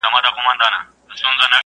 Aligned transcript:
باطل 0.03 0.13
د 0.13 0.13
باطل 0.17 0.31
په 0.35 0.41
وړاندي 0.45 0.67
نه 0.73 0.79
سي 1.19 1.23
درېدلی. 1.39 1.59